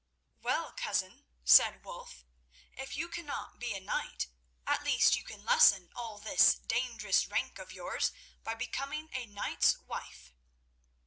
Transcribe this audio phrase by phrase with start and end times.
[0.41, 2.25] "Well, cousin," said Wulf,
[2.75, 4.29] "if you cannot be a knight,
[4.65, 8.11] at least you can lessen all this dangerous rank of yours
[8.43, 10.33] by becoming a knight's wife."